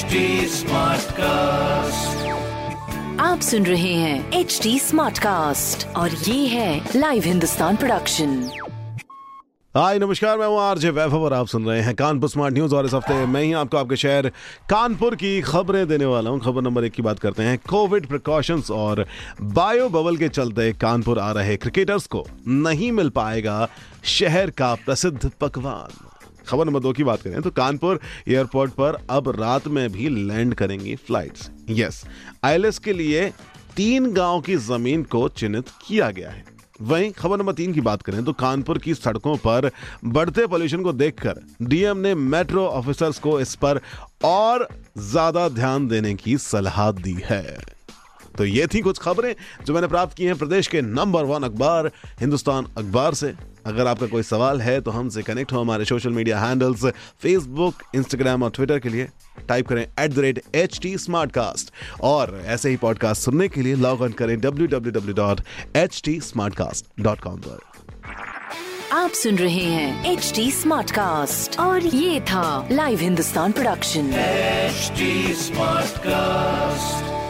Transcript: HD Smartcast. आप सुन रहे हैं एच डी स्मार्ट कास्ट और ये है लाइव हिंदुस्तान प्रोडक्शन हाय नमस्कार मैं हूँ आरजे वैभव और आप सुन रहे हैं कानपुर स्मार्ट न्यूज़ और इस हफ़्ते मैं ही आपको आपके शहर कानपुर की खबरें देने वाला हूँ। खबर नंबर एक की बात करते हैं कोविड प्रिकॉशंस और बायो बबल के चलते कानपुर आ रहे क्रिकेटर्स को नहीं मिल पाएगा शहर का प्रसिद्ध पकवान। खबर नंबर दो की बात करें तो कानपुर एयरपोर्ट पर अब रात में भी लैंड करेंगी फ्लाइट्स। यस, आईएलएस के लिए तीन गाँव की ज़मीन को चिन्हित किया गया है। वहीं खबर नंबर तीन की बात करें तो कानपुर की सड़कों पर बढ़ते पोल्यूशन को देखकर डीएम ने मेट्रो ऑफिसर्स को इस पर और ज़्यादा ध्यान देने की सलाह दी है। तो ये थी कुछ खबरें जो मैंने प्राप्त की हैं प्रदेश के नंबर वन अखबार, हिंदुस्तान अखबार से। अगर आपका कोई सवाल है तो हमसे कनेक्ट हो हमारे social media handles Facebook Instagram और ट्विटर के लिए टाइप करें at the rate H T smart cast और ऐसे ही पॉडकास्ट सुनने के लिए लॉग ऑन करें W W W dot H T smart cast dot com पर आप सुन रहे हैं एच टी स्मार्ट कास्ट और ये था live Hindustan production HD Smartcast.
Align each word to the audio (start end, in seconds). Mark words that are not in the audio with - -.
HD 0.00 0.20
Smartcast. 0.48 2.20
आप 3.20 3.40
सुन 3.40 3.66
रहे 3.66 3.92
हैं 3.94 4.32
एच 4.32 4.58
डी 4.62 4.78
स्मार्ट 4.78 5.18
कास्ट 5.18 5.86
और 5.96 6.10
ये 6.10 6.46
है 6.46 6.90
लाइव 6.96 7.22
हिंदुस्तान 7.24 7.76
प्रोडक्शन 7.76 8.50
हाय 9.74 9.98
नमस्कार 9.98 10.38
मैं 10.38 10.46
हूँ 10.46 10.60
आरजे 10.60 10.90
वैभव 10.90 11.22
और 11.24 11.32
आप 11.32 11.46
सुन 11.46 11.66
रहे 11.66 11.80
हैं 11.80 11.94
कानपुर 11.94 12.30
स्मार्ट 12.30 12.54
न्यूज़ 12.54 12.74
और 12.74 12.86
इस 12.86 12.94
हफ़्ते 12.94 13.26
मैं 13.26 13.42
ही 13.42 13.52
आपको 13.52 13.76
आपके 13.76 13.96
शहर 13.96 14.28
कानपुर 14.70 15.14
की 15.14 15.40
खबरें 15.40 15.86
देने 15.88 16.04
वाला 16.04 16.30
हूँ। 16.30 16.40
खबर 16.40 16.62
नंबर 16.62 16.84
एक 16.84 16.92
की 16.92 17.02
बात 17.02 17.18
करते 17.18 17.42
हैं 17.42 17.58
कोविड 17.68 18.06
प्रिकॉशंस 18.06 18.70
और 18.70 19.06
बायो 19.42 19.88
बबल 19.88 20.16
के 20.16 20.28
चलते 20.28 20.72
कानपुर 20.72 21.18
आ 21.18 21.30
रहे 21.32 21.56
क्रिकेटर्स 21.56 22.06
को 22.06 22.26
नहीं 22.48 22.92
मिल 22.92 23.10
पाएगा 23.10 23.68
शहर 24.04 24.50
का 24.50 24.74
प्रसिद्ध 24.74 25.30
पकवान। 25.40 26.09
खबर 26.50 26.66
नंबर 26.66 26.80
दो 26.80 26.92
की 26.92 27.04
बात 27.04 27.22
करें 27.22 27.40
तो 27.42 27.50
कानपुर 27.52 28.00
एयरपोर्ट 28.28 28.72
पर 28.74 28.98
अब 29.10 29.28
रात 29.32 29.68
में 29.68 29.88
भी 29.92 30.08
लैंड 30.08 30.54
करेंगी 30.54 30.94
फ्लाइट्स। 30.98 31.50
यस, 31.70 32.04
आईएलएस 32.44 32.78
के 32.78 32.92
लिए 32.92 33.28
तीन 33.76 34.12
गाँव 34.12 34.40
की 34.40 34.56
ज़मीन 34.58 35.02
को 35.04 35.28
चिन्हित 35.30 35.68
किया 35.86 36.10
गया 36.10 36.30
है। 36.30 36.44
वहीं 36.82 37.10
खबर 37.12 37.38
नंबर 37.38 37.52
तीन 37.52 37.72
की 37.72 37.80
बात 37.80 38.02
करें 38.02 38.22
तो 38.24 38.32
कानपुर 38.34 38.78
की 38.78 38.94
सड़कों 38.94 39.36
पर 39.38 39.70
बढ़ते 40.06 40.46
पोल्यूशन 40.46 40.82
को 40.82 40.92
देखकर 40.94 41.40
डीएम 41.62 41.98
ने 41.98 42.14
मेट्रो 42.14 42.66
ऑफिसर्स 42.68 43.18
को 43.18 43.38
इस 43.40 43.54
पर 43.56 43.80
और 44.24 44.66
ज़्यादा 45.00 45.48
ध्यान 45.50 45.88
देने 45.88 46.14
की 46.14 46.36
सलाह 46.38 46.90
दी 46.92 47.16
है। 47.24 47.58
तो 48.38 48.44
ये 48.44 48.66
थी 48.66 48.80
कुछ 48.80 48.98
खबरें 48.98 49.34
जो 49.66 49.74
मैंने 49.74 49.86
प्राप्त 49.88 50.16
की 50.16 50.24
हैं 50.24 50.36
प्रदेश 50.38 50.66
के 50.66 50.82
नंबर 50.82 51.24
वन 51.24 51.42
अखबार, 51.42 51.90
हिंदुस्तान 52.20 52.66
अखबार 52.78 53.14
से। 53.14 53.34
अगर 53.66 53.86
आपका 53.86 54.06
कोई 54.06 54.22
सवाल 54.22 54.60
है 54.60 54.80
तो 54.80 54.90
हमसे 54.90 55.22
कनेक्ट 55.22 55.52
हो 55.52 55.60
हमारे 55.60 55.84
social 55.84 56.10
media 56.12 56.40
handles 56.40 56.84
Facebook 57.22 57.82
Instagram 57.94 58.42
और 58.42 58.50
ट्विटर 58.50 58.78
के 58.78 58.88
लिए 58.88 59.08
टाइप 59.48 59.68
करें 59.68 59.82
at 59.82 60.10
the 60.10 60.18
rate 60.18 60.42
H 60.54 60.78
T 60.82 60.96
smart 60.98 61.32
cast 61.32 61.72
और 62.04 62.40
ऐसे 62.46 62.70
ही 62.70 62.76
पॉडकास्ट 62.76 63.22
सुनने 63.22 63.48
के 63.48 63.62
लिए 63.62 63.74
लॉग 63.86 64.02
ऑन 64.02 64.12
करें 64.20 64.38
W 64.40 64.66
W 64.68 64.92
W 64.92 65.14
dot 65.14 65.40
H 65.76 66.00
T 66.04 66.20
smart 66.20 66.54
cast 66.54 66.86
dot 67.00 67.20
com 67.20 67.40
पर 67.40 67.68
आप 68.92 69.10
सुन 69.12 69.36
रहे 69.38 69.64
हैं 69.64 70.12
एच 70.12 70.32
टी 70.36 70.50
स्मार्ट 70.50 70.90
कास्ट 70.90 71.58
और 71.60 71.84
ये 71.86 72.20
था 72.30 72.68
live 72.72 72.98
Hindustan 73.00 73.52
production 73.52 74.10
HD 74.70 75.34
Smartcast. 75.36 77.29